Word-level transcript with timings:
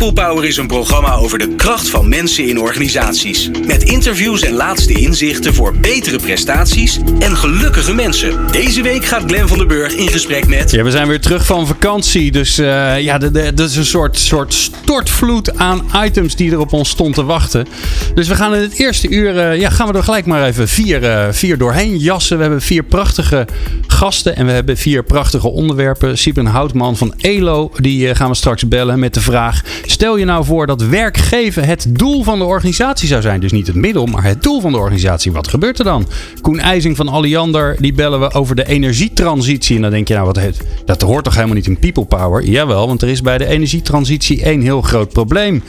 People 0.00 0.24
Power 0.24 0.44
is 0.44 0.56
een 0.56 0.66
programma 0.66 1.14
over 1.14 1.38
de 1.38 1.54
kracht 1.54 1.88
van 1.88 2.08
mensen 2.08 2.48
in 2.48 2.60
organisaties. 2.60 3.50
Met 3.66 3.82
interviews 3.82 4.42
en 4.42 4.52
laatste 4.52 4.92
inzichten 4.92 5.54
voor 5.54 5.74
betere 5.76 6.18
prestaties 6.18 6.98
en 7.18 7.36
gelukkige 7.36 7.94
mensen. 7.94 8.46
Deze 8.52 8.82
week 8.82 9.04
gaat 9.04 9.22
Glen 9.26 9.48
van 9.48 9.58
der 9.58 9.66
Burg 9.66 9.94
in 9.94 10.08
gesprek 10.08 10.46
met... 10.46 10.70
Ja, 10.70 10.82
we 10.82 10.90
zijn 10.90 11.08
weer 11.08 11.20
terug 11.20 11.46
van 11.46 11.66
vakantie. 11.66 12.30
Dus 12.30 12.58
uh, 12.58 13.00
ja, 13.00 13.18
dat 13.18 13.60
is 13.60 13.76
een 13.76 13.84
soort, 13.84 14.18
soort 14.18 14.54
stortvloed 14.54 15.58
aan 15.58 15.90
items 16.04 16.36
die 16.36 16.50
er 16.50 16.58
op 16.58 16.72
ons 16.72 16.88
stond 16.88 17.14
te 17.14 17.24
wachten. 17.24 17.66
Dus 18.14 18.28
we 18.28 18.34
gaan 18.34 18.54
in 18.54 18.62
het 18.62 18.78
eerste 18.78 19.08
uur, 19.08 19.34
uh, 19.34 19.60
ja, 19.60 19.70
gaan 19.70 19.88
we 19.88 19.94
er 19.94 20.04
gelijk 20.04 20.26
maar 20.26 20.46
even 20.46 20.68
vier, 20.68 21.02
uh, 21.02 21.26
vier 21.30 21.58
doorheen 21.58 21.96
jassen. 21.96 22.36
We 22.36 22.42
hebben 22.42 22.62
vier 22.62 22.82
prachtige 22.82 23.46
gasten 23.86 24.36
en 24.36 24.46
we 24.46 24.52
hebben 24.52 24.76
vier 24.76 25.02
prachtige 25.02 25.48
onderwerpen. 25.48 26.18
Siepen 26.18 26.46
Houtman 26.46 26.96
van 26.96 27.14
ELO, 27.16 27.70
die 27.76 28.14
gaan 28.14 28.28
we 28.28 28.36
straks 28.36 28.68
bellen 28.68 28.98
met 28.98 29.14
de 29.14 29.20
vraag... 29.20 29.62
Stel 29.90 30.16
je 30.16 30.24
nou 30.24 30.44
voor 30.44 30.66
dat 30.66 30.82
werkgeven 30.82 31.64
het 31.64 31.86
doel 31.88 32.22
van 32.22 32.38
de 32.38 32.44
organisatie 32.44 33.08
zou 33.08 33.22
zijn. 33.22 33.40
Dus 33.40 33.52
niet 33.52 33.66
het 33.66 33.76
middel, 33.76 34.06
maar 34.06 34.24
het 34.24 34.42
doel 34.42 34.60
van 34.60 34.72
de 34.72 34.78
organisatie. 34.78 35.32
Wat 35.32 35.48
gebeurt 35.48 35.78
er 35.78 35.84
dan? 35.84 36.06
Koen 36.40 36.58
IJzing 36.58 36.96
van 36.96 37.08
Alliander, 37.08 37.76
die 37.80 37.92
bellen 37.92 38.20
we 38.20 38.32
over 38.32 38.56
de 38.56 38.66
energietransitie. 38.66 39.76
En 39.76 39.82
dan 39.82 39.90
denk 39.90 40.08
je 40.08 40.14
nou, 40.14 40.26
wat 40.26 40.36
heet, 40.36 40.60
dat 40.84 41.02
hoort 41.02 41.24
toch 41.24 41.34
helemaal 41.34 41.54
niet 41.54 41.66
in 41.66 41.78
people 41.78 42.04
power? 42.04 42.44
Jawel, 42.44 42.86
want 42.86 43.02
er 43.02 43.08
is 43.08 43.20
bij 43.20 43.38
de 43.38 43.46
energietransitie 43.46 44.42
één 44.42 44.60
heel 44.60 44.82
groot 44.82 45.12
probleem 45.12 45.62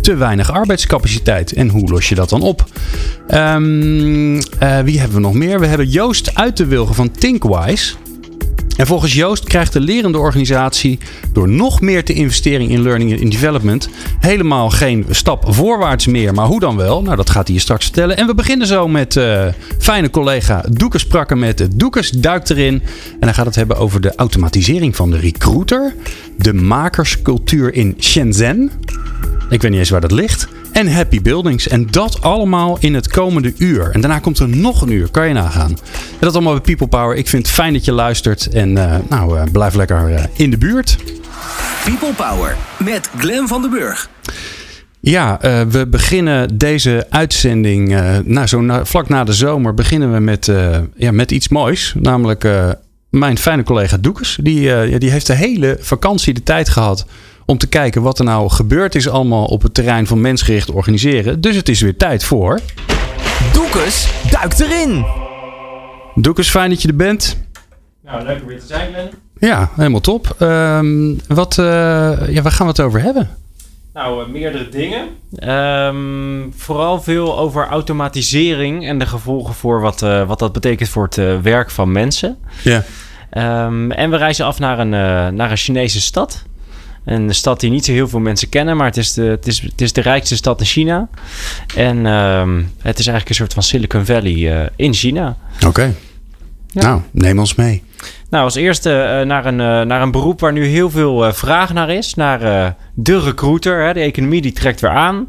te 0.00 0.14
weinig 0.14 0.52
arbeidscapaciteit. 0.52 1.52
En 1.52 1.68
hoe 1.68 1.88
los 1.88 2.08
je 2.08 2.14
dat 2.14 2.28
dan 2.28 2.42
op? 2.42 2.64
Um, 3.30 4.34
uh, 4.34 4.40
wie 4.84 4.98
hebben 4.98 5.16
we 5.16 5.22
nog 5.22 5.34
meer? 5.34 5.60
We 5.60 5.66
hebben 5.66 5.88
Joost 5.88 6.34
uit 6.34 6.56
de 6.56 6.66
Wilgen 6.66 6.94
van 6.94 7.10
Thinkwise. 7.10 7.94
En 8.76 8.86
volgens 8.86 9.12
Joost 9.12 9.44
krijgt 9.44 9.72
de 9.72 9.80
lerende 9.80 10.18
organisatie 10.18 10.98
door 11.32 11.48
nog 11.48 11.80
meer 11.80 12.04
te 12.04 12.12
investeren 12.12 12.68
in 12.68 12.82
learning 12.82 13.22
and 13.22 13.30
development 13.30 13.88
helemaal 14.20 14.70
geen 14.70 15.06
stap 15.10 15.44
voorwaarts 15.54 16.06
meer. 16.06 16.34
Maar 16.34 16.46
hoe 16.46 16.60
dan 16.60 16.76
wel? 16.76 17.02
Nou, 17.02 17.16
dat 17.16 17.30
gaat 17.30 17.46
hij 17.46 17.54
je 17.54 17.62
straks 17.62 17.84
vertellen. 17.84 18.16
En 18.16 18.26
we 18.26 18.34
beginnen 18.34 18.66
zo 18.66 18.88
met 18.88 19.16
uh, 19.16 19.44
fijne 19.78 20.10
collega 20.10 20.64
Doekes 20.70 21.00
Sprakken 21.00 21.38
met 21.38 21.68
Doekes 21.74 22.10
duikt 22.10 22.50
erin. 22.50 22.82
En 23.20 23.26
hij 23.26 23.32
gaat 23.32 23.46
het 23.46 23.54
hebben 23.54 23.76
over 23.76 24.00
de 24.00 24.14
automatisering 24.14 24.96
van 24.96 25.10
de 25.10 25.18
recruiter, 25.18 25.94
de 26.36 26.54
makerscultuur 26.54 27.74
in 27.74 27.94
Shenzhen. 27.98 28.70
Ik 29.50 29.62
weet 29.62 29.70
niet 29.70 29.80
eens 29.80 29.90
waar 29.90 30.00
dat 30.00 30.10
ligt. 30.10 30.48
En 30.76 30.92
Happy 30.92 31.22
Buildings. 31.22 31.68
En 31.68 31.86
dat 31.90 32.22
allemaal 32.22 32.76
in 32.80 32.94
het 32.94 33.08
komende 33.08 33.54
uur. 33.58 33.90
En 33.90 34.00
daarna 34.00 34.18
komt 34.18 34.38
er 34.38 34.48
nog 34.48 34.80
een 34.82 34.90
uur. 34.90 35.10
Kan 35.10 35.28
je 35.28 35.34
nagaan. 35.34 35.70
En 35.70 35.76
dat 36.18 36.34
allemaal 36.34 36.52
bij 36.52 36.62
People 36.62 36.86
Power. 36.86 37.16
Ik 37.16 37.28
vind 37.28 37.46
het 37.46 37.54
fijn 37.54 37.72
dat 37.72 37.84
je 37.84 37.92
luistert. 37.92 38.48
En 38.48 38.70
uh, 38.70 38.96
nou, 39.08 39.36
uh, 39.36 39.42
blijf 39.52 39.74
lekker 39.74 40.10
uh, 40.10 40.22
in 40.32 40.50
de 40.50 40.58
buurt. 40.58 40.96
People 41.84 42.12
Power 42.12 42.56
met 42.78 43.10
Glen 43.18 43.48
van 43.48 43.62
den 43.62 43.70
Burg. 43.70 44.08
Ja, 45.00 45.44
uh, 45.44 45.60
we 45.68 45.86
beginnen 45.86 46.58
deze 46.58 47.06
uitzending, 47.10 47.92
uh, 47.92 48.16
nou, 48.24 48.46
zo 48.46 48.60
na, 48.60 48.84
vlak 48.84 49.08
na 49.08 49.24
de 49.24 49.32
zomer, 49.32 49.74
beginnen 49.74 50.12
we 50.12 50.20
met, 50.20 50.46
uh, 50.46 50.78
ja, 50.96 51.12
met 51.12 51.30
iets 51.30 51.48
moois. 51.48 51.94
Namelijk 51.98 52.48
mijn 53.10 53.38
fijne 53.38 53.62
collega 53.62 53.96
Doekes. 53.96 54.38
Die, 54.42 54.98
die 54.98 55.10
heeft 55.10 55.26
de 55.26 55.34
hele 55.34 55.76
vakantie 55.80 56.34
de 56.34 56.42
tijd 56.42 56.68
gehad 56.68 57.06
om 57.46 57.58
te 57.58 57.66
kijken 57.68 58.02
wat 58.02 58.18
er 58.18 58.24
nou 58.24 58.50
gebeurd 58.50 58.94
is 58.94 59.08
allemaal 59.08 59.44
op 59.44 59.62
het 59.62 59.74
terrein 59.74 60.06
van 60.06 60.20
mensgericht 60.20 60.70
organiseren. 60.70 61.40
Dus 61.40 61.56
het 61.56 61.68
is 61.68 61.80
weer 61.80 61.96
tijd 61.96 62.24
voor... 62.24 62.60
Doekes 63.52 64.08
duikt 64.30 64.60
erin! 64.60 65.04
Doekes, 66.14 66.50
fijn 66.50 66.70
dat 66.70 66.82
je 66.82 66.88
er 66.88 66.96
bent. 66.96 67.44
Nou, 68.04 68.24
leuk 68.24 68.40
om 68.40 68.46
weer 68.46 68.60
te 68.60 68.66
zijn, 68.66 68.92
Glenn. 68.92 69.08
Ja, 69.38 69.70
helemaal 69.74 70.00
top. 70.00 70.36
Um, 70.38 71.20
wat, 71.28 71.56
uh, 71.58 71.66
ja, 72.28 72.42
waar 72.42 72.52
gaan 72.52 72.66
we 72.66 72.72
het 72.72 72.80
over 72.80 73.02
hebben? 73.02 73.30
Nou, 73.94 74.22
uh, 74.22 74.32
meerdere 74.32 74.68
dingen. 74.68 75.08
Um, 75.52 76.52
vooral 76.56 77.02
veel 77.02 77.38
over 77.38 77.66
automatisering 77.66 78.86
en 78.86 78.98
de 78.98 79.06
gevolgen 79.06 79.54
voor 79.54 79.80
wat, 79.80 80.02
uh, 80.02 80.26
wat 80.26 80.38
dat 80.38 80.52
betekent 80.52 80.88
voor 80.88 81.04
het 81.04 81.42
werk 81.42 81.70
van 81.70 81.92
mensen. 81.92 82.38
Ja. 82.62 82.84
Um, 83.66 83.90
en 83.90 84.10
we 84.10 84.16
reizen 84.16 84.46
af 84.46 84.58
naar 84.58 84.78
een, 84.78 84.88
naar 85.34 85.50
een 85.50 85.56
Chinese 85.56 86.00
stad. 86.00 86.44
Een 87.06 87.34
stad 87.34 87.60
die 87.60 87.70
niet 87.70 87.84
zo 87.84 87.92
heel 87.92 88.08
veel 88.08 88.20
mensen 88.20 88.48
kennen, 88.48 88.76
maar 88.76 88.86
het 88.86 88.96
is 88.96 89.12
de, 89.12 89.22
het 89.22 89.46
is, 89.46 89.60
het 89.60 89.80
is 89.80 89.92
de 89.92 90.00
rijkste 90.00 90.36
stad 90.36 90.60
in 90.60 90.66
China. 90.66 91.08
En 91.76 92.06
um, 92.06 92.70
het 92.78 92.98
is 92.98 93.06
eigenlijk 93.06 93.28
een 93.28 93.34
soort 93.34 93.52
van 93.52 93.62
Silicon 93.62 94.04
Valley 94.04 94.32
uh, 94.32 94.66
in 94.76 94.94
China. 94.94 95.36
Oké. 95.56 95.66
Okay. 95.66 95.94
Ja. 96.66 96.82
Nou, 96.82 97.00
neem 97.10 97.38
ons 97.38 97.54
mee. 97.54 97.82
Nou, 98.30 98.44
als 98.44 98.54
eerste 98.54 99.18
uh, 99.20 99.26
naar, 99.26 99.46
een, 99.46 99.60
uh, 99.60 99.80
naar 99.80 100.02
een 100.02 100.10
beroep 100.10 100.40
waar 100.40 100.52
nu 100.52 100.64
heel 100.64 100.90
veel 100.90 101.32
vraag 101.32 101.72
naar 101.72 101.90
is. 101.90 102.14
Naar 102.14 102.74
de 102.94 103.20
recruiter. 103.20 103.84
Hè. 103.84 103.92
De 103.92 104.00
economie 104.00 104.42
die 104.42 104.52
trekt 104.52 104.80
weer 104.80 104.90
aan. 104.90 105.28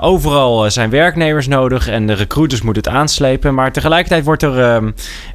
Overal 0.00 0.70
zijn 0.70 0.90
werknemers 0.90 1.46
nodig 1.46 1.88
en 1.88 2.06
de 2.06 2.12
recruiters 2.12 2.62
moeten 2.62 2.82
het 2.82 2.92
aanslepen. 2.92 3.54
Maar 3.54 3.72
tegelijkertijd 3.72 4.24
wordt 4.24 4.42
er, 4.42 4.82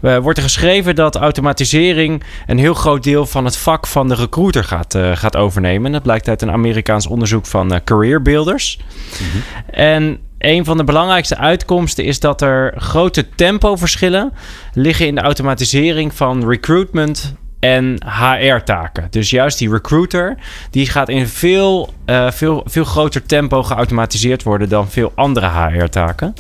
uh, 0.01 0.17
wordt 0.17 0.37
er 0.37 0.43
geschreven 0.43 0.95
dat 0.95 1.15
automatisering 1.15 2.23
een 2.47 2.57
heel 2.57 2.73
groot 2.73 3.03
deel 3.03 3.25
van 3.25 3.45
het 3.45 3.57
vak 3.57 3.87
van 3.87 4.07
de 4.07 4.15
recruiter 4.15 4.63
gaat, 4.63 4.97
gaat 5.13 5.35
overnemen. 5.35 5.85
En 5.85 5.91
dat 5.91 6.03
blijkt 6.03 6.27
uit 6.27 6.41
een 6.41 6.51
Amerikaans 6.51 7.07
onderzoek 7.07 7.45
van 7.45 7.81
Career 7.83 8.21
Builders. 8.21 8.79
Mm-hmm. 9.19 9.41
En 9.71 10.19
een 10.37 10.65
van 10.65 10.77
de 10.77 10.83
belangrijkste 10.83 11.37
uitkomsten 11.37 12.03
is 12.03 12.19
dat 12.19 12.41
er 12.41 12.73
grote 12.77 13.29
tempoverschillen 13.35 14.33
liggen 14.73 15.07
in 15.07 15.15
de 15.15 15.21
automatisering 15.21 16.13
van 16.13 16.49
recruitment 16.49 17.35
en 17.59 17.97
HR-taken. 18.05 19.07
Dus 19.09 19.29
juist 19.29 19.57
die 19.57 19.69
recruiter, 19.69 20.37
die 20.71 20.89
gaat 20.89 21.09
in 21.09 21.27
veel, 21.27 21.93
uh, 22.05 22.31
veel, 22.31 22.63
veel 22.65 22.83
groter 22.83 23.25
tempo 23.25 23.63
geautomatiseerd 23.63 24.43
worden 24.43 24.69
dan 24.69 24.89
veel 24.89 25.11
andere 25.15 25.47
HR-taken. 25.47 26.33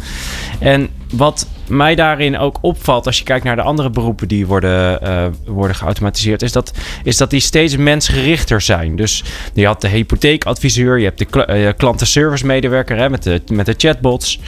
En 0.59 0.89
wat 1.11 1.47
mij 1.69 1.95
daarin 1.95 2.37
ook 2.37 2.57
opvalt, 2.61 3.05
als 3.05 3.17
je 3.17 3.23
kijkt 3.23 3.43
naar 3.43 3.55
de 3.55 3.61
andere 3.61 3.89
beroepen 3.89 4.27
die 4.27 4.47
worden, 4.47 4.99
uh, 5.03 5.25
worden 5.45 5.75
geautomatiseerd, 5.75 6.41
is 6.41 6.51
dat, 6.51 6.71
is 7.03 7.17
dat 7.17 7.29
die 7.29 7.39
steeds 7.39 7.77
mensgerichter 7.77 8.61
zijn. 8.61 8.95
Dus 8.95 9.23
je 9.53 9.65
had 9.65 9.81
de 9.81 9.87
hypotheekadviseur, 9.87 10.97
je 10.97 11.05
hebt 11.05 11.17
de 11.17 11.45
uh, 11.49 11.69
klantenservice 11.77 12.45
medewerker 12.45 12.97
hè, 12.97 13.09
met, 13.09 13.23
de, 13.23 13.41
met 13.51 13.65
de 13.65 13.73
chatbots. 13.77 14.39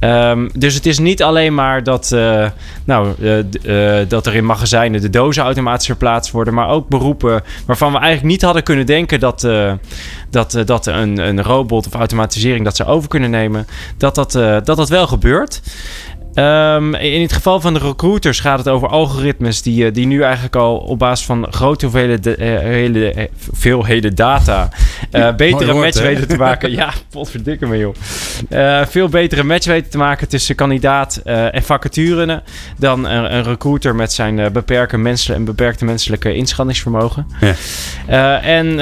Um, 0.00 0.50
dus 0.54 0.74
het 0.74 0.86
is 0.86 0.98
niet 0.98 1.22
alleen 1.22 1.54
maar 1.54 1.82
dat, 1.82 2.10
uh, 2.14 2.48
nou, 2.84 3.14
dat 4.08 4.26
er 4.26 4.34
in 4.34 4.46
magazijnen 4.46 5.00
de 5.00 5.10
dozen 5.10 5.42
automatisch 5.42 5.86
verplaatst 5.86 6.32
worden, 6.32 6.54
maar 6.54 6.68
ook 6.68 6.88
beroepen 6.88 7.42
waarvan 7.66 7.92
we 7.92 7.98
eigenlijk 7.98 8.26
niet 8.26 8.42
hadden 8.42 8.62
kunnen 8.62 8.86
denken 8.86 9.20
dat, 9.20 9.48
dat, 10.30 10.62
dat 10.64 10.86
een, 10.86 11.18
een 11.18 11.42
robot 11.42 11.86
of 11.86 11.94
automatisering 11.94 12.64
dat 12.64 12.76
ze 12.76 12.84
over 12.84 13.08
kunnen 13.08 13.30
nemen, 13.30 13.66
dat 13.96 14.14
dat, 14.14 14.32
dat, 14.64 14.76
dat 14.76 14.88
wel 14.88 15.06
gebeurt. 15.06 15.62
Um, 16.34 16.94
in 16.94 17.22
het 17.22 17.32
geval 17.32 17.60
van 17.60 17.74
de 17.74 17.80
recruiters 17.80 18.40
gaat 18.40 18.58
het 18.58 18.68
over 18.68 18.88
algoritmes 18.88 19.62
die, 19.62 19.90
die 19.90 20.06
nu 20.06 20.22
eigenlijk 20.22 20.56
al 20.56 20.76
op 20.76 20.98
basis 20.98 21.26
van 21.26 21.46
grote 21.50 21.84
hoeveelheden, 21.84 22.42
uh, 22.42 22.58
hele, 22.58 23.28
veelheden 23.52 24.14
data 24.14 24.68
uh, 25.12 25.34
betere 25.34 25.72
woord, 25.72 25.84
match 25.84 26.00
weten 26.00 26.28
te 26.28 26.36
maken. 26.36 26.70
ja, 26.70 26.92
potverdikke 27.10 27.66
me 27.66 27.78
joh. 27.78 27.94
Uh, 28.50 28.86
veel 28.86 29.08
betere 29.08 29.42
match 29.42 29.66
weten 29.66 29.90
te 29.90 29.98
maken 29.98 30.28
tussen 30.28 30.54
kandidaat 30.54 31.16
en 31.24 31.62
vacature 31.62 32.42
dan 32.78 33.04
een, 33.04 33.34
een 33.34 33.42
recruiter 33.42 33.94
met 33.94 34.12
zijn 34.12 34.52
beperkte, 34.52 34.96
menselijke, 34.96 35.40
en 35.40 35.44
beperkte 35.44 35.84
menselijke 35.84 36.34
inschattingsvermogen. 36.34 37.26
Ja. 38.06 38.40
en 38.40 38.78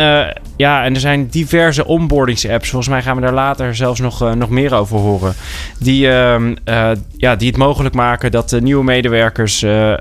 ja, 0.56 0.84
en 0.84 0.94
er 0.94 1.00
zijn 1.00 1.26
diverse 1.26 1.86
onboardingsapps. 1.86 2.68
Volgens 2.68 2.90
mij 2.90 3.02
gaan 3.02 3.16
we 3.16 3.22
daar 3.22 3.32
later 3.32 3.74
zelfs 3.74 4.00
nog, 4.00 4.34
nog 4.34 4.48
meer 4.48 4.74
over 4.74 4.98
horen. 4.98 5.34
Die, 5.78 6.10
ehm, 6.10 6.54
ja, 7.16 7.36
die 7.36 7.48
het 7.48 7.56
mogelijk 7.56 7.94
maken 7.94 8.30
dat 8.30 8.48
de 8.48 8.62
nieuwe 8.62 8.84
medewerkers 8.84 9.62
uh, 9.62 9.94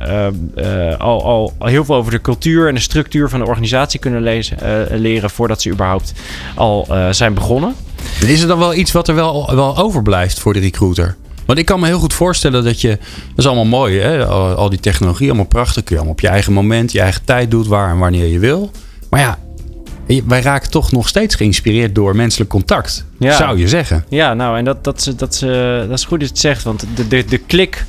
al, 0.97 1.23
al, 1.23 1.53
heel 1.59 1.85
veel 1.85 1.95
over 1.95 2.11
de 2.11 2.21
cultuur 2.21 2.67
en 2.67 2.75
de 2.75 2.81
structuur 2.81 3.29
van 3.29 3.39
de 3.39 3.45
organisatie 3.45 3.99
kunnen 3.99 4.21
lezen, 4.21 4.57
leren 4.91 5.29
voordat 5.29 5.61
ze 5.61 5.69
überhaupt 5.69 6.13
al 6.55 6.87
zijn 7.11 7.33
begonnen. 7.33 7.75
Is 8.25 8.41
er 8.41 8.47
dan 8.47 8.59
wel 8.59 8.73
iets 8.73 8.91
wat 8.91 9.07
er 9.07 9.15
wel, 9.15 9.55
wel 9.55 9.77
overblijft 9.77 10.39
voor 10.39 10.53
de 10.53 10.59
recruiter? 10.59 11.15
Want 11.45 11.59
ik 11.59 11.65
kan 11.65 11.79
me 11.79 11.85
heel 11.85 11.99
goed 11.99 12.13
voorstellen 12.13 12.63
dat 12.63 12.81
je. 12.81 12.87
Dat 12.87 13.37
is 13.37 13.45
allemaal 13.45 13.65
mooi, 13.65 13.99
hè? 13.99 14.25
Al, 14.25 14.55
al 14.55 14.69
die 14.69 14.79
technologie, 14.79 15.27
allemaal 15.27 15.45
prachtig. 15.45 15.83
Kun 15.83 15.95
je 15.95 15.95
allemaal 15.95 16.13
op 16.13 16.19
je 16.21 16.27
eigen 16.27 16.53
moment, 16.53 16.91
je 16.91 16.99
eigen 17.01 17.25
tijd 17.25 17.51
doet, 17.51 17.67
waar 17.67 17.89
en 17.89 17.97
wanneer 17.97 18.25
je 18.25 18.39
wil. 18.39 18.71
Maar 19.09 19.19
ja, 19.19 19.37
wij 20.25 20.41
raken 20.41 20.71
toch 20.71 20.91
nog 20.91 21.07
steeds 21.07 21.35
geïnspireerd 21.35 21.95
door 21.95 22.15
menselijk 22.15 22.49
contact, 22.49 23.05
ja. 23.19 23.35
zou 23.35 23.57
je 23.57 23.67
zeggen. 23.67 24.05
Ja, 24.09 24.33
nou, 24.33 24.57
en 24.57 24.65
dat, 24.65 24.83
dat, 24.83 25.13
dat, 25.17 25.39
dat 25.87 25.97
is 25.99 26.05
goed 26.05 26.19
dat 26.19 26.27
je 26.27 26.33
het 26.33 26.39
zegt, 26.39 26.63
want 26.63 26.85
de, 26.95 27.07
de, 27.07 27.25
de 27.25 27.37
klik 27.37 27.85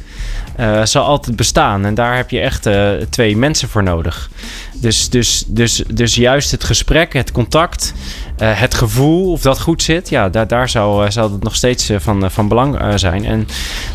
uh, 0.60 0.84
zal 0.84 1.04
altijd 1.04 1.36
bestaan. 1.36 1.84
En 1.84 1.94
daar 1.94 2.16
heb 2.16 2.30
je 2.30 2.40
echt 2.40 2.66
uh, 2.66 2.90
twee 3.10 3.36
mensen 3.36 3.68
voor 3.68 3.82
nodig. 3.82 4.30
Dus, 4.74 5.10
dus, 5.10 5.44
dus, 5.46 5.82
dus 5.88 6.14
juist 6.14 6.50
het 6.50 6.64
gesprek, 6.64 7.12
het 7.12 7.32
contact, 7.32 7.92
uh, 8.38 8.60
het 8.60 8.74
gevoel, 8.74 9.32
of 9.32 9.42
dat 9.42 9.60
goed 9.60 9.82
zit, 9.82 10.08
ja, 10.08 10.28
daar, 10.28 10.46
daar 10.46 10.68
zou, 10.68 11.10
zou 11.10 11.32
het 11.32 11.42
nog 11.42 11.54
steeds 11.54 11.90
van, 11.96 12.30
van 12.30 12.48
belang 12.48 12.78
zijn. 13.00 13.24
En 13.24 13.46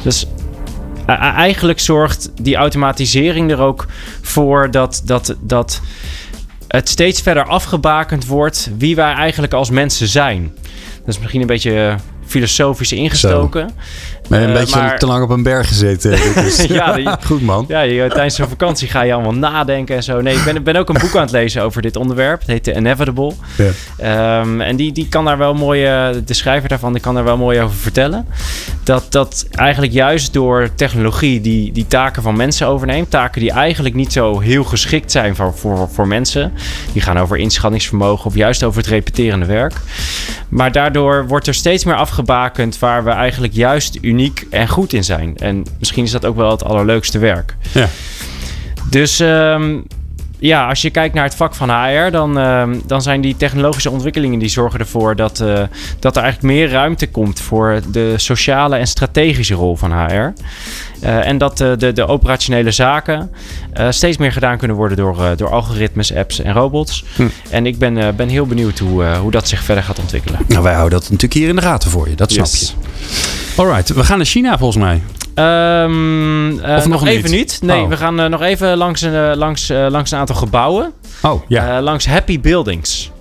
dus 0.04 0.25
eigenlijk 1.16 1.80
zorgt 1.80 2.31
die 2.42 2.56
automatisering 2.56 3.52
er 3.52 3.60
ook 3.60 3.86
voor 4.22 4.72
dat, 4.72 5.02
dat, 5.06 5.36
dat 5.42 5.81
het 6.68 6.90
steeds 6.90 7.22
verder 7.22 7.44
afgebakend 7.44 8.25
wordt 8.25 8.69
wie 8.78 8.96
wij 8.96 9.14
eigenlijk 9.14 9.54
als 9.54 9.69
mensen 9.69 10.08
zijn. 10.08 10.52
Dat 10.98 11.08
is 11.08 11.19
misschien 11.19 11.42
een 11.42 11.48
beetje 11.48 11.96
eh, 12.28 12.32
filosofisch 12.32 12.92
ingestoken. 12.92 13.70
Maar 14.30 14.42
een 14.42 14.48
Eh, 14.50 14.54
beetje 14.54 14.80
maar- 14.80 15.00
te 15.00 15.06
lang 15.06 15.24
op 15.24 15.30
een 15.30 15.44
berg 15.44 15.68
gezeten. 15.68 16.12
Dus- 16.36 16.64
Ja, 16.66 17.18
goed 17.26 17.42
man. 17.42 17.66
Ja, 17.68 17.82
je, 17.82 18.08
tijdens 18.10 18.36
zo'n 18.36 18.48
vakantie 18.48 18.88
ga 18.88 19.02
je 19.02 19.14
allemaal 19.14 19.34
nadenken 19.34 19.96
en 19.96 20.04
zo. 20.04 20.22
Nee, 20.22 20.36
ik 20.36 20.44
ben, 20.44 20.64
ben 20.64 20.76
ook 20.76 20.90
een 20.90 20.98
boek 21.02 21.16
aan 21.16 21.22
het 21.22 21.32
lezen 21.32 21.64
over 21.64 21.82
dit 21.82 21.96
onderwerp. 21.96 22.40
Het 22.40 22.50
heet 22.50 22.64
The 22.64 22.76
Inevitable. 22.76 23.34
Ja. 23.58 23.70
Ehm, 24.40 24.62
en 24.62 24.76
die, 24.76 24.92
die 24.92 25.08
kan 25.10 25.26
daar 25.26 25.38
wel 25.38 25.54
mooi, 25.54 25.86
eh, 25.86 26.08
de 26.26 26.34
schrijver 26.34 26.70
daarvan, 26.70 26.92
die 26.94 27.02
kan 27.02 27.14
daar 27.16 27.24
wel 27.24 27.38
mooi 27.38 27.62
over 27.62 27.76
vertellen. 27.78 28.26
Dat, 28.84 29.06
dat 29.12 29.46
eigenlijk 29.52 29.94
juist 29.94 30.34
door 30.34 30.70
technologie 30.76 31.42
die, 31.42 31.72
die 31.72 31.88
taken 31.88 32.22
van 32.22 32.36
mensen 32.36 32.68
overneemt. 32.68 33.10
Taken 33.10 33.42
die 33.42 33.52
eigenlijk 33.52 33.96
niet 33.96 34.12
zo 34.14 34.40
heel 34.40 34.64
geschikt 34.64 35.12
zijn 35.12 35.36
voor, 35.36 35.54
voor, 35.56 35.90
voor 35.94 36.08
mensen. 36.08 36.54
Die 36.94 37.02
gaan 37.02 37.18
over 37.20 37.38
inschattingsvermogen 37.38 38.26
of 38.26 38.36
juist 38.36 38.64
over 38.64 38.80
het 38.82 38.90
repeterende 38.90 39.46
werk. 39.46 39.74
Maar 40.50 40.72
daardoor 40.72 41.28
wordt 41.28 41.48
er 41.48 41.54
steeds 41.54 41.86
meer 41.86 41.96
afgebakend 42.18 42.80
waar 42.80 43.04
we 43.04 43.10
eigenlijk 43.10 43.54
juist 43.54 43.98
uniek 44.02 44.46
en 44.50 44.68
goed 44.68 44.94
in 44.94 45.04
zijn. 45.04 45.38
En 45.38 45.64
misschien 45.80 46.04
is 46.04 46.12
dat 46.12 46.25
ook 46.25 46.36
wel 46.36 46.52
het 46.52 46.64
allerleukste 46.64 47.19
werk. 47.19 47.56
Ja. 47.74 47.88
Dus 48.90 49.19
ehm, 49.19 49.80
ja, 50.39 50.68
als 50.68 50.81
je 50.81 50.89
kijkt 50.89 51.13
naar 51.13 51.24
het 51.24 51.36
vak 51.36 51.56
van 51.56 51.69
HR, 51.69 52.12
dan, 52.12 52.38
ehm, 52.38 52.80
dan 52.86 53.01
zijn 53.01 53.22
die 53.22 53.38
technologische 53.38 53.92
ontwikkelingen 53.92 54.39
die 54.39 54.50
zorgen 54.50 54.80
ervoor 54.80 55.16
dat, 55.16 55.39
eh, 55.39 55.62
dat 56.00 56.16
er 56.16 56.24
eigenlijk 56.24 56.54
meer 56.54 56.69
ruimte 56.69 57.07
komt 57.07 57.39
voor 57.39 57.80
de 57.92 58.13
sociale 58.18 58.75
en 58.75 58.88
strategische 58.88 59.54
rol 59.54 59.75
van 59.75 59.92
HR. 59.92 60.34
Eh, 61.01 61.28
en 61.28 61.38
dat 61.38 61.62
eh, 61.62 61.72
de, 61.78 61.94
de 61.94 62.07
operationele 62.07 62.72
zaken 62.72 63.31
steeds 63.89 64.18
meer 64.18 64.31
gedaan 64.31 64.57
kunnen 64.57 64.78
worden 64.78 64.98
door, 64.98 65.34
door 65.36 65.50
algoritmes, 65.50 66.13
apps 66.13 66.40
en 66.40 66.54
robots. 66.54 67.04
Hm. 67.16 67.28
En 67.50 67.66
ik 67.66 67.78
ben, 67.78 68.16
ben 68.16 68.30
heel 68.30 68.45
benieuwd 68.45 68.80
hoe, 68.80 69.06
hoe 69.06 69.31
dat 69.31 69.48
zich 69.48 69.63
verder 69.63 69.83
gaat 69.83 70.00
ontwikkelen. 70.00 70.40
Nou, 70.48 70.63
wij 70.63 70.74
houden 70.74 71.00
dat 71.00 71.10
natuurlijk 71.10 71.33
hier 71.33 71.50
in 71.50 71.56
de 71.56 71.62
gaten 71.62 71.90
voor 71.92 72.10
je. 72.10 72.16
Dat 72.16 72.31
snap 72.31 72.45
Yes. 72.45 72.75
je. 73.56 73.62
Alright, 73.62 73.90
we 73.94 74.04
gaan 74.04 74.18
naar 74.18 74.25
China 74.25 74.57
volgens 74.57 74.83
mij. 74.83 75.01
Ehm, 75.38 76.60
eh, 76.60 76.75
Of 76.75 76.88
nog 76.88 77.00
nog 77.00 77.07
even 77.07 77.31
niet? 77.31 77.60
Nee, 77.62 77.81
Oh. 77.81 77.89
we 77.89 77.98
gaan 77.98 78.19
eh, 78.19 78.25
nog 78.25 78.42
even 78.42 78.78
langs 78.78 79.01
een, 79.01 79.13
eh, 79.13 79.36
langs, 79.36 79.68
langs 79.68 80.12
een 80.12 80.18
aantal 80.18 80.36
gebouwen. 80.36 80.92
Oh, 81.22 81.42
ja. 81.48 81.81
Langs 81.81 82.07
Happy 82.07 82.39
Buildings. 82.39 83.12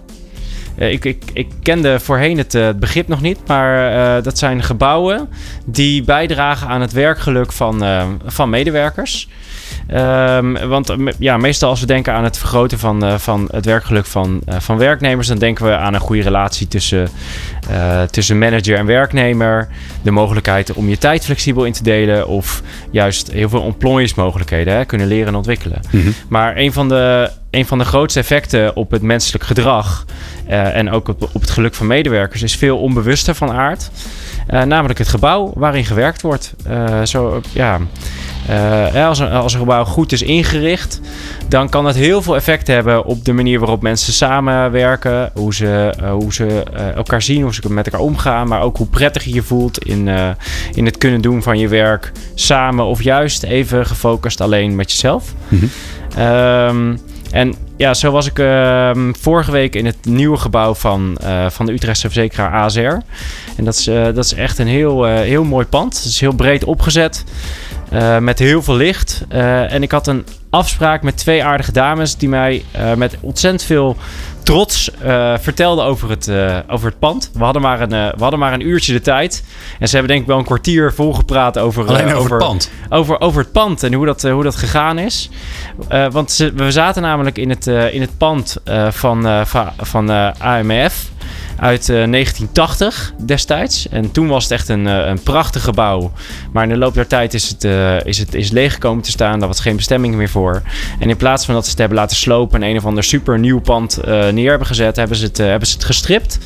Ik, 0.76 1.04
ik, 1.04 1.22
ik 1.32 1.48
kende 1.62 2.00
voorheen 2.00 2.38
het, 2.38 2.80
begrip 2.80 3.08
nog 3.08 3.20
niet, 3.20 3.38
maar 3.46 4.22
dat 4.22 4.38
zijn 4.38 4.62
gebouwen 4.62 5.28
die 5.66 6.02
bijdragen 6.04 6.68
aan 6.68 6.80
het 6.80 6.92
werkgeluk 6.92 7.52
van, 7.52 7.84
van 8.26 8.50
medewerkers. 8.50 9.28
Ehm, 9.86 10.68
want 10.68 10.90
eh, 10.90 10.96
ja, 11.18 11.36
meestal 11.36 11.70
als 11.70 11.80
we 11.80 11.86
denken 11.86 12.12
aan 12.12 12.24
het 12.24 12.38
vergroten 12.38 12.78
van, 12.78 13.04
eh, 13.04 13.18
van 13.18 13.48
het 13.50 13.64
werkgeluk 13.64 14.06
van, 14.06 14.40
eh, 14.46 14.56
van 14.58 14.78
werknemers, 14.78 15.26
dan 15.26 15.38
denken 15.38 15.64
we 15.64 15.76
aan 15.76 15.94
een 15.94 16.00
goede 16.00 16.22
relatie 16.22 16.68
tussen, 16.68 17.08
tussen 18.10 18.38
manager 18.38 18.76
en 18.76 18.86
werknemer. 18.86 19.68
De 20.02 20.10
mogelijkheid 20.10 20.72
om 20.72 20.88
je 20.88 20.98
tijd 20.98 21.24
flexibel 21.24 21.64
in 21.64 21.72
te 21.72 21.82
delen, 21.82 22.28
of 22.28 22.62
juist 22.90 23.30
heel 23.30 23.48
veel 23.48 23.64
employees-mogelijkheden 23.64 24.74
hè, 24.74 24.84
kunnen 24.84 25.06
leren 25.06 25.26
en 25.26 25.34
ontwikkelen. 25.34 25.80
Mhm. 25.90 26.08
Maar 26.28 26.56
een 26.56 26.72
van 26.72 26.88
de, 26.88 27.30
een 27.50 27.66
van 27.66 27.78
de 27.78 27.84
grootste 27.84 28.20
effecten 28.20 28.76
op 28.76 28.90
het 28.90 29.02
menselijk 29.02 29.44
gedrag 29.44 30.04
en 30.46 30.90
ook 30.90 31.08
op, 31.08 31.22
op 31.32 31.40
het 31.40 31.50
geluk 31.50 31.74
van 31.74 31.86
medewerkers 31.86 32.42
is 32.42 32.56
veel 32.56 32.78
onbewuster 32.78 33.34
van 33.34 33.50
aard. 33.50 33.90
Namelijk 34.46 34.98
het 34.98 35.08
gebouw 35.08 35.52
waarin 35.54 35.84
gewerkt 35.84 36.22
wordt. 36.22 36.54
Zo, 37.04 37.40
ja, 37.52 37.80
eh, 38.48 39.06
als, 39.08 39.18
een, 39.18 39.30
als 39.30 39.52
een 39.52 39.58
gebouw 39.58 39.84
goed 39.84 40.12
is 40.12 40.22
ingericht, 40.22 41.00
dan 41.48 41.68
kan 41.68 41.84
dat 41.84 41.94
heel 41.94 42.22
veel 42.22 42.36
effect 42.36 42.66
hebben 42.66 43.04
op 43.04 43.24
de 43.24 43.32
manier 43.32 43.58
waarop 43.58 43.82
mensen 43.82 44.12
samenwerken, 44.12 45.30
hoe 45.34 45.54
ze, 45.54 45.94
eh, 46.00 46.10
hoe 46.10 46.32
ze 46.32 46.62
eh, 46.74 46.94
elkaar 46.94 47.22
zien, 47.22 47.42
hoe 47.42 47.54
ze 47.54 47.72
met 47.72 47.86
elkaar 47.86 48.00
omgaan, 48.00 48.48
maar 48.48 48.62
ook 48.62 48.76
hoe 48.76 48.86
prettig 48.86 49.24
je 49.24 49.34
je 49.34 49.42
voelt 49.42 49.84
in, 49.84 50.08
in 50.74 50.84
het 50.84 50.98
kunnen 50.98 51.20
doen 51.20 51.42
van 51.42 51.58
je 51.58 51.68
werk 51.68 52.12
samen 52.34 52.84
of 52.84 53.02
juist 53.02 53.42
even 53.42 53.86
gefocust 53.86 54.40
alleen 54.40 54.74
met 54.74 54.92
jezelf. 54.92 55.34
Mhm. 55.48 55.66
Ehm, 56.16 56.96
en 57.30 57.54
ja, 57.76 57.94
zo 57.94 58.10
was 58.10 58.26
ik 58.26 58.38
ehm, 58.38 59.12
vorige 59.20 59.50
week 59.50 59.74
in 59.74 59.86
het 59.86 59.96
nieuwe 60.02 60.36
gebouw 60.36 60.74
van, 60.74 61.18
van 61.48 61.66
de 61.66 61.72
Utrechtse 61.72 62.06
verzekeraar 62.06 62.52
ASR. 62.52 62.96
En 63.56 63.64
dat 63.64 63.74
is, 63.74 63.84
dat 63.84 64.24
is 64.24 64.34
echt 64.34 64.58
een 64.58 64.66
heel, 64.66 65.04
heel 65.04 65.44
mooi 65.44 65.66
pand. 65.66 65.96
Het 65.96 66.04
is 66.04 66.20
heel 66.20 66.34
breed 66.34 66.64
opgezet. 66.64 67.24
Eh, 67.90 68.18
met 68.18 68.38
heel 68.38 68.62
veel 68.62 68.74
licht. 68.76 69.24
Eh, 69.28 69.72
en 69.72 69.82
ik 69.82 69.90
had 69.90 70.06
een 70.06 70.26
afspraak 70.50 71.02
met 71.02 71.16
twee 71.16 71.44
aardige 71.44 71.72
dames 71.72 72.16
die 72.16 72.28
mij 72.28 72.64
eh, 72.70 72.94
met 72.94 73.16
ontzettend 73.20 73.62
veel 73.62 73.96
trots 74.42 74.90
vertelden 75.40 75.84
over 75.84 76.10
het, 76.10 76.30
over 76.68 76.88
het 76.88 76.98
pand. 76.98 77.30
We 77.34 77.44
hadden, 77.44 77.62
maar 77.62 77.80
een, 77.80 77.88
we 77.88 78.14
hadden 78.20 78.38
maar 78.38 78.52
een 78.52 78.66
uurtje 78.66 78.92
de 78.92 79.00
tijd. 79.00 79.44
En 79.78 79.88
ze 79.88 79.92
hebben 79.96 80.08
denk 80.12 80.20
ik 80.22 80.28
wel 80.28 80.38
een 80.38 80.44
kwartier 80.44 80.92
volgepraat 80.94 81.58
over, 81.58 81.86
Alleen 81.86 82.08
eh, 82.08 82.18
over 82.18 82.30
het 82.30 82.38
pand. 82.38 82.70
over, 82.88 83.20
over 83.20 83.42
het 83.42 83.52
pand 83.52 83.82
en 83.82 83.92
hoe 83.92 84.06
dat, 84.06 84.22
hoe 84.22 84.42
dat 84.42 84.56
gegaan 84.56 84.98
is. 84.98 85.30
Want 86.10 86.30
ze, 86.30 86.52
we 86.52 86.70
zaten 86.70 87.02
namelijk 87.02 87.38
in 87.38 87.50
het, 87.50 87.66
in 87.66 88.00
het 88.00 88.18
pand 88.18 88.56
van, 88.90 89.22
va- 89.46 89.74
van 89.78 90.10
eh, 90.10 90.28
AMF 90.38 91.08
uit 91.56 91.88
eh, 91.88 91.96
1980 91.96 93.12
destijds. 93.24 93.88
En 93.88 94.12
toen 94.12 94.28
was 94.28 94.42
het 94.42 94.52
echt 94.52 94.68
een, 94.68 94.86
eh, 94.86 95.06
een 95.06 95.22
prachtig 95.22 95.62
gebouw. 95.62 96.12
Maar 96.52 96.62
in 96.62 96.68
de 96.68 96.76
loop 96.76 96.94
der 96.94 97.06
tijd 97.06 97.34
is 97.34 97.48
het, 97.48 97.64
eh, 97.64 98.04
is 98.04 98.18
het 98.18 98.34
is 98.34 98.50
leeg 98.50 98.72
gekomen 98.72 99.02
te 99.02 99.10
staan. 99.10 99.38
Daar 99.38 99.48
was 99.48 99.60
geen 99.60 99.76
bestemming 99.76 100.14
meer 100.14 100.28
voor. 100.28 100.62
En 100.98 101.08
in 101.08 101.16
plaats 101.16 101.44
van 101.44 101.54
dat 101.54 101.64
ze 101.64 101.70
het 101.70 101.78
hebben 101.78 101.98
laten 101.98 102.16
slopen 102.16 102.62
en 102.62 102.70
een 102.70 102.76
of 102.76 102.84
ander 102.86 103.04
super 103.04 103.38
nieuw 103.38 103.60
pand 103.60 103.96
eh, 103.96 104.28
neer 104.28 104.48
hebben 104.48 104.66
gezet, 104.66 104.96
hebben 104.96 105.16
ze 105.16 105.24
het, 105.24 105.38
eh, 105.38 105.46
hebben 105.46 105.68
ze 105.68 105.74
het 105.74 105.84
gestript. 105.84 106.38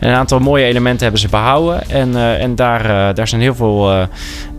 En 0.00 0.08
een 0.08 0.14
aantal 0.14 0.38
mooie 0.38 0.64
elementen 0.64 1.02
hebben 1.02 1.20
ze 1.20 1.28
behouden. 1.28 1.88
En, 1.88 2.16
eh, 2.16 2.42
en 2.42 2.54
daar, 2.54 2.84
eh, 2.84 3.14
daar 3.14 3.28
zijn 3.28 3.40
heel 3.40 3.54
veel 3.54 4.08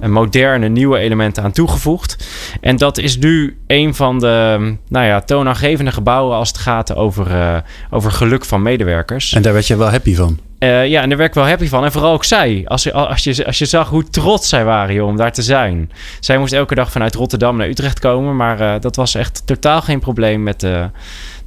eh, 0.02 0.10
moderne, 0.10 0.68
nieuwe 0.68 0.98
elementen 0.98 1.44
aan 1.44 1.52
toegevoegd. 1.52 2.28
En 2.62 2.78
dat 2.78 2.98
is 2.98 3.18
nu 3.18 3.58
een 3.68 3.96
van 3.96 4.20
de 4.20 4.76
nou 4.88 5.06
ja, 5.06 5.22
toonaangevende 5.22 5.92
gebouwen 5.92 6.36
als 6.36 6.48
het 6.48 6.58
gaat 6.58 6.96
over, 6.96 7.32
eh, 7.32 7.58
over 7.90 8.12
geluk 8.12 8.46
van 8.46 8.62
medewerkers. 8.62 9.34
En 9.34 9.42
daar 9.42 9.54
werd 9.54 9.67
je 9.68 9.78
wel 9.78 9.90
happy 9.90 10.16
van. 10.16 10.40
Eh, 10.60 10.88
ja, 10.88 11.02
en 11.02 11.10
daar 11.10 11.18
werd 11.18 11.30
ik 11.30 11.36
wel 11.36 11.48
happy 11.48 11.68
van. 11.68 11.84
En 11.84 11.92
vooral 11.92 12.14
ook 12.14 12.24
zij. 12.24 12.64
Als 12.66 12.84
je, 12.84 12.94
als 12.94 13.24
je, 13.24 13.46
als 13.46 13.58
je 13.58 13.66
zag 13.66 13.90
hoe 13.90 14.04
trots 14.04 14.50
zij 14.50 14.66
waren 14.66 14.96
joh, 14.96 15.08
om 15.08 15.18
daar 15.18 15.32
te 15.32 15.42
zijn. 15.42 15.92
Zij 16.20 16.38
moest 16.38 16.54
elke 16.54 16.76
dag 16.76 16.92
vanuit 16.92 17.16
Rotterdam 17.16 17.58
naar 17.58 17.68
Utrecht 17.68 18.00
komen. 18.00 18.36
Maar 18.36 18.60
eh, 18.60 18.82
dat 18.82 18.96
was 18.96 19.16
echt 19.16 19.42
totaal 19.46 19.82
geen 19.82 20.00
probleem 20.00 20.44
met 20.44 20.64
eh, 20.64 20.86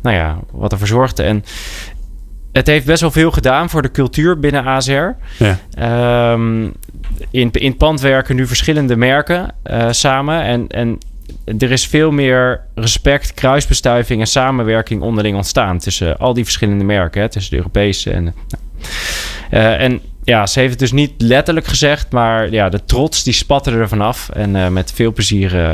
nou 0.03 0.17
ja, 0.17 0.39
wat 0.53 0.73
er 0.73 0.79
verzorgde. 0.79 1.23
En 1.23 1.45
het 2.53 2.67
heeft 2.67 2.87
best 2.87 3.01
wel 3.01 3.11
veel 3.11 3.31
gedaan 3.31 3.71
voor 3.71 3.83
de 3.83 3.91
cultuur 3.91 4.39
binnen 4.39 4.65
ASR. 4.65 5.09
Ja. 5.39 5.59
Ehm, 5.75 6.63
in, 7.31 7.51
in 7.51 7.69
het 7.69 7.79
pand 7.79 8.01
werken 8.01 8.37
nu 8.37 8.47
verschillende 8.47 8.97
merken 8.97 9.55
samen. 9.91 10.43
En, 10.43 10.69
en 10.69 10.99
er 11.59 11.71
is 11.71 11.87
veel 11.87 12.11
meer 12.11 12.61
respect, 12.75 13.35
kruisbestuiving 13.35 14.21
en 14.21 14.27
samenwerking 14.27 15.03
onderling 15.03 15.37
ontstaan. 15.37 15.79
Tussen 15.79 16.19
al 16.19 16.35
die 16.35 16.45
verschillende 16.45 16.85
merken. 16.85 17.21
Hè, 17.21 17.29
tussen 17.29 17.51
de 17.51 17.57
Europese 17.57 18.11
en... 18.11 18.25
nou. 18.25 18.35
Eh, 19.51 19.81
en 19.83 20.01
ja, 20.25 20.47
ze 20.47 20.59
heeft 20.59 20.71
het 20.71 20.79
dus 20.79 20.93
niet 20.93 21.13
letterlijk 21.19 21.67
gezegd, 21.67 22.11
maar 22.11 22.51
ja, 22.51 22.69
de 22.69 22.85
trots 22.85 23.23
die 23.23 23.33
spatte 23.33 23.71
er 23.71 23.89
vanaf. 23.89 24.29
En 24.29 24.57
eh, 24.57 24.69
met 24.69 24.93
veel 24.93 25.13
plezier 25.13 25.57
eh, 25.57 25.73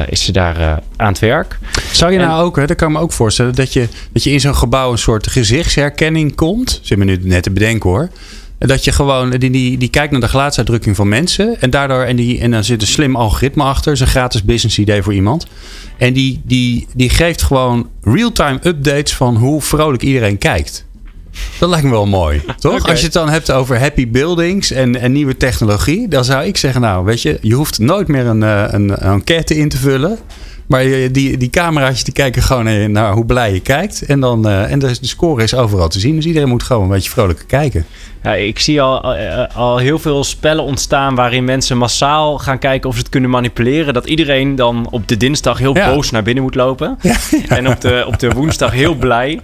eh, 0.00 0.08
is 0.08 0.24
ze 0.24 0.32
daar 0.32 0.60
eh, 0.60 0.76
aan 0.96 1.08
het 1.12 1.18
werk. 1.18 1.58
Zou 1.92 2.12
je 2.12 2.18
En- 2.18 2.26
nou 2.28 2.44
ook, 2.44 2.56
hè, 2.56 2.66
dat 2.66 2.76
kan 2.76 2.88
ik 2.88 2.94
me 2.96 3.00
ook 3.02 3.12
voorstellen, 3.12 3.54
dat 3.54 3.72
je, 3.72 3.88
dat 4.12 4.22
je 4.24 4.30
in 4.30 4.40
zo'n 4.40 4.56
gebouw 4.56 4.92
een 4.92 4.98
soort 4.98 5.26
gezichtsherkenning 5.26 6.34
komt. 6.34 6.80
Zit 6.82 6.98
me 6.98 7.04
nu 7.04 7.18
net 7.22 7.42
te 7.42 7.50
bedenken 7.50 7.90
hoor. 7.90 8.08
Dat 8.66 8.84
je 8.84 8.92
gewoon, 8.92 9.30
die, 9.30 9.50
die, 9.50 9.78
die 9.78 9.88
kijkt 9.88 10.12
naar 10.12 10.20
de 10.20 10.28
gelaatsuitdrukking 10.28 10.96
van 10.96 11.08
mensen. 11.08 11.60
En 11.60 11.70
daardoor, 11.70 12.02
en, 12.02 12.16
die, 12.16 12.40
en 12.40 12.50
dan 12.50 12.64
zit 12.64 12.80
een 12.80 12.86
slim 12.86 13.16
algoritme 13.16 13.62
achter. 13.62 13.84
Dat 13.84 13.94
is 13.94 14.00
een 14.00 14.06
gratis 14.06 14.44
business 14.44 14.78
idee 14.78 15.02
voor 15.02 15.14
iemand. 15.14 15.46
En 15.96 16.12
die, 16.12 16.40
die, 16.44 16.86
die 16.94 17.10
geeft 17.10 17.42
gewoon 17.42 17.88
real-time 18.02 18.58
updates 18.62 19.14
van 19.14 19.36
hoe 19.36 19.62
vrolijk 19.62 20.02
iedereen 20.02 20.38
kijkt. 20.38 20.84
Dat 21.58 21.68
lijkt 21.68 21.84
me 21.84 21.90
wel 21.90 22.06
mooi, 22.06 22.42
toch? 22.58 22.88
Als 22.88 22.98
je 22.98 23.04
het 23.04 23.12
dan 23.12 23.28
hebt 23.28 23.52
over 23.52 23.78
happy 23.78 24.08
buildings 24.08 24.70
en, 24.70 25.00
en 25.00 25.12
nieuwe 25.12 25.36
technologie, 25.36 26.08
dan 26.08 26.24
zou 26.24 26.44
ik 26.44 26.56
zeggen, 26.56 26.80
nou, 26.80 27.04
weet 27.04 27.22
je, 27.22 27.38
je 27.40 27.54
hoeft 27.54 27.78
nooit 27.78 28.08
meer 28.08 28.26
een, 28.26 28.42
eh, 28.42 28.64
een, 28.68 28.90
een 28.90 29.12
enquête 29.12 29.56
in 29.56 29.68
te 29.68 29.76
vullen. 29.76 30.18
Maar 30.70 30.84
die, 31.12 31.36
die 31.36 31.50
camera's 31.50 32.04
die 32.04 32.14
kijken 32.14 32.42
gewoon 32.42 32.66
eh, 32.66 32.88
naar 32.88 33.12
hoe 33.12 33.26
blij 33.26 33.52
je 33.52 33.60
kijkt. 33.60 34.02
En, 34.02 34.20
dan, 34.20 34.48
eh, 34.48 34.70
en 34.70 34.78
de, 34.78 34.86
de 35.00 35.06
score 35.06 35.42
is 35.42 35.54
overal 35.54 35.88
te 35.88 36.00
zien. 36.00 36.14
Dus 36.14 36.24
iedereen 36.26 36.48
moet 36.48 36.62
gewoon 36.62 36.82
een 36.82 36.88
beetje 36.88 37.10
vrolijker 37.10 37.46
kijken. 37.46 37.86
Ja, 38.22 38.34
ik 38.34 38.58
zie 38.58 38.80
al, 38.80 39.14
eh, 39.16 39.56
al 39.56 39.78
heel 39.78 39.98
veel 39.98 40.24
spellen 40.24 40.64
ontstaan 40.64 41.14
waarin 41.14 41.44
mensen 41.44 41.78
massaal 41.78 42.38
gaan 42.38 42.58
kijken 42.58 42.88
of 42.88 42.94
ze 42.94 43.00
het 43.00 43.10
kunnen 43.10 43.30
manipuleren. 43.30 43.94
Dat 43.94 44.06
iedereen 44.06 44.54
dan 44.56 44.86
op 44.90 45.08
de 45.08 45.16
dinsdag 45.16 45.58
heel 45.58 45.76
Ja. 45.76 45.94
boos 45.94 46.10
naar 46.10 46.22
binnen 46.22 46.42
moet 46.42 46.54
lopen. 46.54 46.98
En 47.48 47.68
op 47.68 47.80
de, 47.80 48.04
op 48.06 48.18
de 48.18 48.30
woensdag 48.30 48.72
heel 48.72 48.94
blij. 48.94 49.40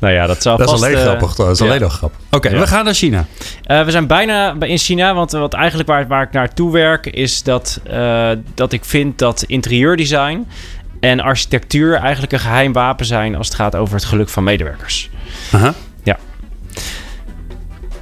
nou 0.00 0.14
ja, 0.14 0.26
dat 0.26 0.42
zal 0.42 0.56
Dat 0.56 0.68
is 0.68 0.74
alleen 0.74 0.94
eh, 0.96 1.00
grappig. 1.02 1.34
Dat 1.34 1.50
is 1.50 1.60
alleen 1.60 1.80
nog 1.80 1.92
grappig. 1.92 2.18
Oké, 2.30 2.50
we 2.58 2.66
gaan 2.66 2.84
naar 2.84 2.94
China. 2.94 3.26
We 3.66 3.84
zijn 3.88 4.06
bijna 4.06 4.54
bij- 4.54 4.68
in 4.68 4.78
China, 4.78 5.14
want 5.14 5.30
wat 5.32 5.54
eigenlijk 5.54 5.88
waar, 5.88 6.06
waar 6.06 6.22
ik 6.22 6.32
naartoe 6.32 6.72
werk 6.72 7.06
is 7.06 7.42
dat, 7.42 7.80
dat 8.54 8.72
ik 8.72 8.84
vind 8.84 9.18
dat 9.18 9.44
interieurdesign 9.46 10.46
en 11.00 11.20
architectuur 11.20 11.94
eigenlijk 11.94 12.32
een 12.32 12.40
geheim 12.40 12.72
wapen 12.72 13.06
zijn 13.06 13.36
als 13.36 13.46
het 13.46 13.56
gaat 13.56 13.76
over 13.76 13.94
het 13.94 14.04
geluk 14.04 14.28
van 14.28 14.44
medewerkers. 14.44 15.10
Aha. 15.52 15.74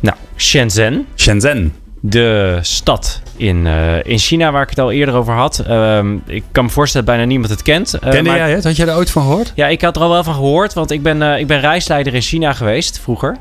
Nou, 0.01 0.17
Shenzhen, 0.37 1.07
Shenzhen. 1.17 1.75
de 2.01 2.59
stad 2.63 3.23
in, 3.37 3.67
eh, 3.67 4.05
in 4.05 4.19
China 4.19 4.53
waar 4.53 4.63
ik 4.63 4.69
het 4.71 4.79
al 4.79 4.93
eerder 4.93 5.15
over 5.15 5.35
had. 5.35 5.59
Ehm, 5.59 6.17
ik 6.27 6.45
kan 6.53 6.65
me 6.65 6.71
voorstellen 6.71 7.07
dat 7.07 7.15
bijna 7.17 7.31
niemand 7.31 7.51
het 7.53 7.63
kent. 7.63 7.95
eh, 7.95 8.11
Kende 8.11 8.31
maar- 8.31 8.39
jij 8.39 8.51
het? 8.53 8.65
Had 8.65 8.77
jij 8.77 8.87
er 8.89 8.97
ooit 8.97 9.11
van 9.11 9.23
gehoord? 9.23 9.53
Ja, 9.55 9.67
ik 9.67 9.81
had 9.81 9.97
er 9.97 10.03
al 10.03 10.09
wel 10.11 10.25
van 10.25 10.35
gehoord, 10.35 10.73
want 10.73 10.91
ik 10.91 11.03
ben, 11.03 11.23
eh, 11.23 11.39
ik 11.39 11.47
ben 11.47 11.61
reisleider 11.61 12.15
in 12.15 12.21
China 12.21 12.53
geweest 12.53 12.99
vroeger. 13.01 13.37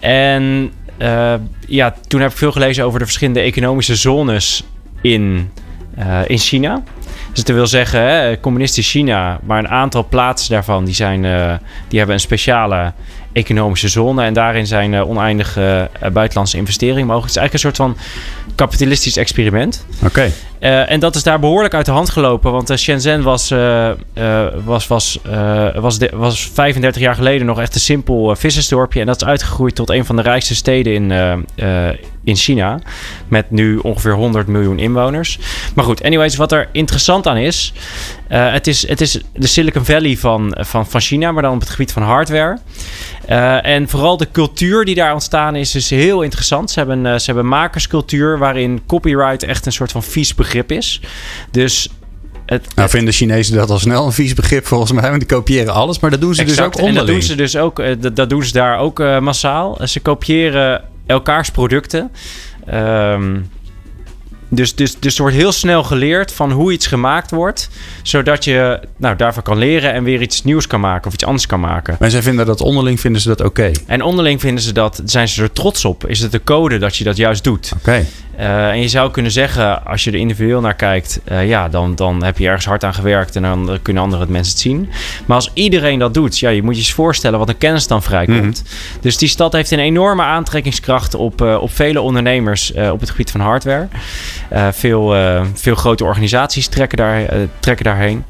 En 0.00 0.72
ja, 1.66 1.94
toen 2.08 2.20
heb 2.20 2.30
ik 2.30 2.36
veel 2.36 2.52
gelezen 2.52 2.84
over 2.84 2.98
de 2.98 3.04
verschillende 3.04 3.40
economische 3.40 3.96
zones 3.96 4.64
in, 5.02 5.50
in 6.26 6.38
China. 6.38 6.82
Dus 7.32 7.44
dat 7.44 7.56
wil 7.56 7.66
zeggen, 7.66 8.00
hè, 8.00 8.40
communistisch 8.40 8.90
China, 8.90 9.40
maar 9.42 9.58
een 9.58 9.68
aantal 9.68 10.06
plaatsen 10.08 10.52
daarvan 10.52 10.84
die 10.84 10.94
zijn, 10.94 11.24
eh, 11.24 11.54
die 11.88 11.98
hebben 11.98 12.16
een 12.16 12.20
speciale 12.20 12.92
economische 13.32 13.88
zone. 13.88 14.24
En 14.24 14.32
daarin 14.34 14.66
zijn 14.66 14.94
eh, 14.94 15.08
oneindige 15.08 15.90
eh, 16.00 16.10
buitenlandse 16.10 16.56
investeringen 16.56 17.06
mogelijk. 17.06 17.34
Het 17.34 17.36
is 17.36 17.40
eigenlijk 17.40 17.78
een 17.78 17.84
soort 17.84 17.96
van 17.96 18.14
kapitalistisch 18.54 19.16
experiment. 19.16 19.86
Oké. 20.04 20.30
En 20.60 21.00
dat 21.00 21.14
is 21.14 21.22
daar 21.22 21.40
behoorlijk 21.40 21.74
uit 21.74 21.86
de 21.86 21.92
hand 21.92 22.10
gelopen. 22.10 22.52
Want 22.52 22.72
Shenzhen 22.78 23.22
was, 23.22 23.48
was, 24.64 24.86
was, 24.86 25.18
was, 25.74 25.98
de- 25.98 26.10
was 26.14 26.50
35 26.54 27.02
jaar 27.02 27.14
geleden 27.14 27.46
nog 27.46 27.60
echt 27.60 27.74
een 27.74 27.80
simpel 27.80 28.36
vissersdorpje. 28.36 29.00
En 29.00 29.06
dat 29.06 29.22
is 29.22 29.26
uitgegroeid 29.26 29.74
tot 29.74 29.90
een 29.90 30.04
van 30.04 30.16
de 30.16 30.22
rijkste 30.22 30.54
steden 30.54 30.92
in, 30.92 31.12
in 32.24 32.36
China. 32.36 32.78
Met 33.28 33.50
nu 33.50 33.76
ongeveer 33.76 34.12
100 34.14 34.46
miljoen 34.46 34.78
inwoners. 34.78 35.38
Maar 35.74 35.84
goed, 35.84 36.02
anyways, 36.02 36.36
wat 36.36 36.52
er 36.52 36.68
interessant 36.72 37.26
aan 37.26 37.36
is. 37.36 37.72
eh, 38.28 38.52
het, 38.52 38.66
is 38.66 38.88
het 38.88 39.00
is 39.00 39.18
de 39.34 39.46
Silicon 39.46 39.84
Valley 39.84 40.16
van, 40.16 40.56
van, 40.60 40.86
van 40.86 41.00
China, 41.00 41.32
maar 41.32 41.42
dan 41.42 41.54
op 41.54 41.60
het 41.60 41.70
gebied 41.70 41.92
van 41.92 42.02
hardware. 42.02 42.58
Eh, 43.26 43.66
en 43.66 43.88
vooral 43.88 44.16
de 44.16 44.28
cultuur 44.32 44.84
die 44.84 44.94
daar 44.94 45.12
ontstaan 45.12 45.56
is, 45.56 45.74
is 45.74 45.90
heel 45.90 46.22
interessant. 46.22 46.70
Ze 46.70 46.78
hebben, 46.78 47.06
eh, 47.06 47.12
ze 47.18 47.24
hebben 47.24 47.44
een 47.44 47.50
makerscultuur 47.50 48.38
waarin 48.38 48.82
copyright 48.86 49.42
echt 49.42 49.66
een 49.66 49.72
soort 49.72 49.92
van 49.92 50.02
vies 50.02 50.34
begrip 50.34 50.72
is. 50.72 51.00
Dus 51.50 51.88
het, 52.46 52.74
Nou 52.74 52.88
vinden 52.88 53.14
Chinezen 53.14 53.56
dat 53.56 53.70
al 53.70 53.78
snel 53.78 54.06
een 54.06 54.12
vies 54.12 54.34
begrip 54.34 54.66
volgens 54.66 54.92
mij. 54.92 55.02
Want 55.08 55.18
die 55.18 55.28
kopiëren 55.28 55.74
alles. 55.74 55.98
Maar 55.98 56.10
dat 56.10 56.20
doen 56.20 56.34
ze 56.34 56.44
dus 56.44 56.60
ook 56.60 56.64
En 56.64 56.70
dat 56.78 56.80
onderling. 56.88 57.08
doen 57.18 57.22
ze 57.22 57.34
dus 57.34 57.56
ook, 57.56 57.78
eh, 57.78 57.94
dat, 58.00 58.16
dat 58.16 58.30
doen 58.30 58.44
ze 58.44 58.52
daar 58.52 58.78
ook 58.78 59.00
eh, 59.00 59.18
massaal. 59.18 59.80
Eh, 59.80 59.86
Ze 59.86 60.00
kopiëren 60.00 60.82
elkaars 61.06 61.50
producten. 61.50 62.10
Ehm, 62.66 63.40
dus, 64.54 64.74
dus, 64.74 64.98
dus 64.98 65.14
er 65.14 65.22
wordt 65.22 65.36
heel 65.36 65.52
snel 65.52 65.82
geleerd 65.82 66.32
van 66.32 66.52
hoe 66.52 66.72
iets 66.72 66.86
gemaakt 66.86 67.30
wordt. 67.30 67.68
Zodat 68.02 68.44
je 68.44 68.80
nou, 68.96 69.16
daarvan 69.16 69.42
kan 69.42 69.58
leren 69.58 69.92
en 69.92 70.04
weer 70.04 70.20
iets 70.22 70.44
nieuws 70.44 70.66
kan 70.66 70.80
maken 70.80 71.06
of 71.06 71.12
iets 71.12 71.24
anders 71.24 71.46
kan 71.46 71.60
maken. 71.60 71.96
Maar 71.98 72.10
zij 72.10 72.22
vinden 72.22 72.46
dat 72.46 72.60
onderling 72.60 73.00
vinden 73.00 73.20
ze 73.20 73.28
dat 73.28 73.40
oké. 73.40 73.70
En 73.86 74.02
onderling 74.02 74.40
vinden 74.40 74.64
ze 74.64 74.72
dat, 74.72 75.02
zijn 75.04 75.28
ze 75.28 75.42
er 75.42 75.52
trots 75.52 75.84
op. 75.84 76.06
Is 76.06 76.20
het 76.20 76.32
de 76.32 76.44
code 76.44 76.78
dat 76.78 76.96
je 76.96 77.04
dat 77.04 77.16
juist 77.16 77.44
doet? 77.44 77.72
Oké. 77.76 78.06
Eh, 78.36 78.68
en 78.68 78.80
je 78.80 78.88
zou 78.88 79.10
kunnen 79.10 79.32
zeggen, 79.32 79.84
als 79.84 80.04
je 80.04 80.10
er 80.10 80.18
individueel 80.18 80.60
naar 80.60 80.74
kijkt, 80.74 81.20
eh, 81.24 81.48
ja, 81.48 81.68
dan, 81.68 81.94
dan 81.94 82.24
heb 82.24 82.38
je 82.38 82.46
ergens 82.46 82.64
hard 82.64 82.84
aan 82.84 82.94
gewerkt 82.94 83.36
en 83.36 83.42
dan 83.42 83.78
kunnen 83.82 84.02
andere 84.02 84.26
mensen 84.28 84.52
het 84.52 84.62
zien. 84.62 84.90
Maar 85.26 85.36
als 85.36 85.50
iedereen 85.54 85.98
dat 85.98 86.14
doet, 86.14 86.38
ja, 86.38 86.50
je 86.50 86.62
moet 86.62 86.74
je 86.74 86.80
eens 86.80 86.92
voorstellen 86.92 87.38
wat 87.38 87.48
een 87.48 87.58
kennis 87.58 87.86
dan 87.86 88.02
vrijkomt. 88.02 88.62
Dus 89.00 89.16
die 89.16 89.28
stad 89.28 89.52
heeft 89.52 89.70
een 89.70 89.78
enorme 89.78 90.22
aantrekkingskracht 90.22 91.14
op, 91.14 91.42
eh, 91.42 91.62
op 91.62 91.74
vele 91.74 92.00
ondernemers 92.00 92.72
op 92.72 93.00
het 93.00 93.10
gebied 93.10 93.30
van 93.30 93.40
hardware. 93.40 93.88
Veel, 94.72 95.14
veel 95.54 95.74
grote 95.74 96.04
organisaties 96.04 96.68
trekken, 96.68 96.98
daar, 96.98 97.22
trekken 97.60 97.84
daarheen. 97.84 98.24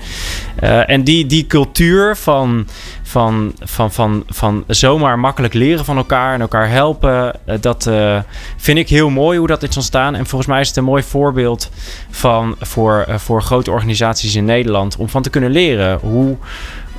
En 0.87 1.05
die, 1.05 1.27
die 1.27 1.47
cultuur 1.47 2.17
van, 2.17 2.67
van, 3.13 3.53
van, 3.61 3.93
van, 3.93 4.25
van 4.29 4.65
zomaar 4.67 5.19
makkelijk 5.19 5.55
leren 5.55 5.85
van 5.85 5.97
elkaar 5.97 6.35
en 6.35 6.41
elkaar 6.41 6.69
helpen, 6.69 7.35
eh, 7.45 7.57
dat 7.61 7.87
eh, 7.87 8.19
vind 8.57 8.79
ik 8.79 8.89
heel 8.89 9.11
mooi 9.11 9.39
hoe 9.39 9.47
dat 9.47 9.63
is 9.63 9.77
ontstaan. 9.77 10.15
En 10.15 10.27
volgens 10.27 10.51
mij 10.51 10.61
is 10.61 10.69
het 10.69 10.77
een 10.77 10.85
mooi 10.85 11.03
voorbeeld 11.03 11.71
van, 12.11 12.57
voor, 12.61 13.05
eh, 13.09 13.19
voor 13.19 13.43
grote 13.43 13.71
organisaties 13.71 14.35
in 14.35 14.45
Nederland 14.45 14.97
om 14.97 15.09
van 15.09 15.23
te 15.23 15.31
kunnen 15.31 15.51
leren 15.51 15.99
hoe. 15.99 16.37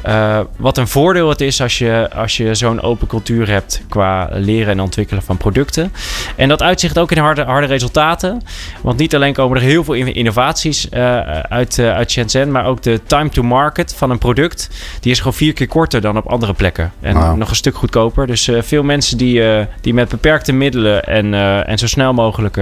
Eh, 0.04 0.40
wat 0.58 0.78
een 0.78 0.88
voordeel 0.88 1.30
het 1.30 1.42
is 1.42 1.62
als 1.62 1.78
je, 1.78 2.10
als 2.16 2.38
je 2.38 2.56
zo'n 2.56 2.82
open 2.82 3.08
cultuur 3.08 3.50
hebt 3.50 3.82
qua 3.90 4.30
leren 4.32 4.72
en 4.72 4.80
ontwikkelen 4.80 5.24
van 5.24 5.38
producten. 5.38 5.94
En 6.36 6.50
dat 6.50 6.62
uitzicht 6.62 6.98
ook 7.00 7.12
in 7.12 7.18
harde, 7.18 7.44
harde 7.44 7.68
resultaten. 7.68 8.42
Want 8.82 8.98
niet 8.98 9.16
alleen 9.16 9.34
komen 9.34 9.58
er 9.58 9.64
heel 9.64 9.84
veel 9.84 9.94
in- 9.94 10.14
innovaties 10.14 10.90
eh, 10.90 11.20
uit, 11.40 11.80
eh, 11.80 11.94
uit 11.94 12.12
Shenzhen, 12.12 12.52
maar 12.52 12.66
ook 12.66 12.82
de 12.82 13.00
time 13.06 13.30
to 13.30 13.42
market 13.44 13.96
van 13.96 14.10
een 14.10 14.18
product. 14.18 14.70
Die 15.00 15.12
is 15.12 15.18
gewoon 15.18 15.34
vier 15.34 15.54
keer 15.54 15.68
korter 15.68 16.02
dan 16.02 16.18
op 16.18 16.26
andere 16.28 16.54
plekken. 16.54 16.92
En 17.02 17.38
nog 17.38 17.50
een 17.50 17.56
stuk 17.56 17.76
goedkoper. 17.76 18.28
Dus 18.28 18.50
veel 18.60 18.84
mensen 18.84 19.18
die, 19.18 19.42
die 19.82 19.94
met 19.94 20.10
beperkte 20.10 20.52
middelen 20.54 21.04
en, 21.04 21.34
en 21.66 21.78
zo 21.78 21.88
snel 21.88 22.14
mogelijk 22.14 22.58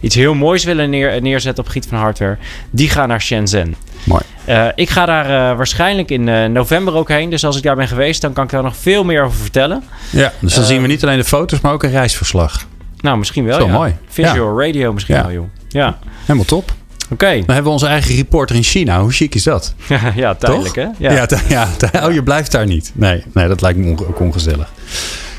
iets 0.00 0.14
heel 0.14 0.34
moois 0.34 0.64
willen 0.64 0.90
neer, 0.90 1.22
neerzetten 1.22 1.64
op 1.64 1.70
gebied 1.70 1.88
van 1.88 1.98
hardware, 1.98 2.36
die 2.70 2.88
gaan 2.90 3.08
naar 3.08 3.20
Shenzhen. 3.20 3.74
Mooi. 4.04 4.22
Eh, 4.44 4.66
ik 4.74 4.90
ga 4.90 5.06
daar 5.06 5.24
eh, 5.24 5.56
waarschijnlijk 5.56 6.10
in 6.10 6.28
eh, 6.28 6.44
november 6.44 6.94
ook 6.94 7.08
heen. 7.08 7.30
Dus 7.30 7.44
als 7.44 7.56
ik 7.56 7.62
daar 7.62 7.76
ben 7.76 7.88
geweest, 7.88 8.20
dan 8.20 8.32
kan 8.32 8.44
ik 8.44 8.50
daar 8.50 8.62
nog 8.62 8.76
veel 8.76 9.04
meer 9.04 9.22
over 9.24 9.38
vertellen. 9.38 9.82
Ja, 10.10 10.32
dus 10.40 10.54
dan 10.54 10.64
zien 10.64 10.82
we 10.82 10.88
niet 10.88 11.02
alleen 11.02 11.18
de 11.18 11.24
foto's, 11.24 11.60
maar 11.60 11.72
ook 11.72 11.82
een 11.82 11.90
reisverslag. 11.90 12.66
Nou, 13.00 13.18
misschien 13.18 13.44
wel. 13.44 13.66
Ja. 13.66 13.72
mooi. 13.72 13.94
Visual 14.08 14.60
radio 14.60 14.92
misschien 14.92 15.14
Ja. 15.14 15.22
wel, 15.22 15.32
joh. 15.32 15.44
Ja, 15.68 15.98
Helemaal 16.20 16.44
top. 16.44 16.72
oké. 17.10 17.26
Dan 17.30 17.44
hebben 17.46 17.64
we 17.64 17.70
onze 17.70 17.86
eigen 17.86 18.14
reporter 18.16 18.56
in 18.56 18.62
China. 18.62 19.00
Hoe 19.00 19.12
chic 19.12 19.34
is 19.34 19.42
dat? 19.42 19.74
ja, 20.14 20.34
tijdelijk 20.34 20.74
Toch? 20.74 20.84
hè? 20.84 20.88
Ja, 20.98 21.12
ja, 21.48 21.68
ja 21.92 22.06
oh, 22.06 22.12
je 22.12 22.22
blijft 22.22 22.52
daar 22.52 22.66
niet. 22.66 22.92
Nee, 22.94 23.24
nee 23.32 23.48
dat 23.48 23.60
lijkt 23.60 23.78
me 23.78 23.90
ook 23.90 24.20
ongezellig. 24.20 24.68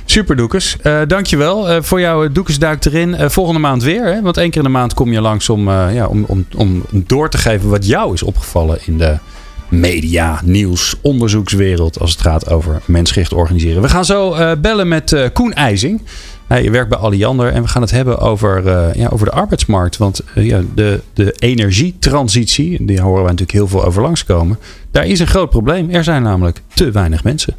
Super 0.06 0.36
Doekes. 0.36 0.78
Eh 0.82 1.02
dankjewel 1.08 1.70
eh, 1.70 1.82
voor 1.82 2.00
jouw 2.00 2.32
Doekes 2.32 2.60
duikt 2.60 2.86
erin. 2.86 3.16
Eh, 3.16 3.30
volgende 3.30 3.60
maand 3.60 3.84
weer. 3.84 4.06
Hè? 4.06 4.22
Want 4.22 4.38
één 4.38 4.50
keer 4.50 4.58
in 4.58 4.68
de 4.68 4.74
maand 4.74 4.94
kom 4.94 5.12
je 5.12 5.22
langs 5.22 5.50
om, 5.50 5.70
ja, 5.70 6.08
om, 6.08 6.26
om, 6.28 6.46
om 6.56 6.84
door 6.92 7.30
te 7.30 7.38
geven 7.38 7.70
wat 7.70 7.86
jou 7.86 8.14
is 8.14 8.24
opgevallen 8.24 8.80
in 8.86 8.98
de 8.98 9.18
media, 9.70 10.42
nieuws, 10.44 10.96
onderzoekswereld 11.02 12.00
als 12.00 12.12
het 12.12 12.22
gaat 12.22 12.50
over 12.50 12.82
mensgericht 12.86 13.34
organiseren. 13.34 13.82
We 13.82 13.90
gaan 13.90 14.06
zo 14.06 14.36
bellen 14.58 14.88
met 14.88 15.30
Koen 15.34 15.54
IJzing. 15.54 16.02
Hij 16.48 16.72
werkt 16.72 16.90
bij 16.90 16.98
Alliander 16.98 17.52
en 17.52 17.62
we 17.62 17.68
gaan 17.68 17.82
het 17.82 17.92
hebben 17.92 18.20
over, 18.20 18.64
ja, 18.98 19.08
over 19.08 19.26
de 19.26 19.32
arbeidsmarkt. 19.32 19.98
Want 19.98 20.22
ja, 20.36 20.62
de, 20.76 21.02
de 21.14 21.36
energietransitie, 21.40 22.86
die 22.86 23.02
horen 23.02 23.24
we 23.24 23.30
natuurlijk 23.30 23.52
heel 23.52 23.68
veel 23.68 23.86
over 23.86 24.02
langskomen. 24.02 24.60
Daar 24.92 25.06
is 25.06 25.20
een 25.20 25.28
groot 25.28 25.50
probleem. 25.50 25.90
Er 25.90 26.04
zijn 26.04 26.24
namelijk 26.24 26.62
te 26.74 26.92
weinig 26.92 27.24
mensen. 27.24 27.56